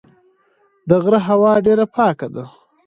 د 0.89 0.91
غره 1.03 1.19
هوا 1.27 1.51
ډېره 1.65 1.85
پاکه 1.95 2.27
ده. 2.35 2.43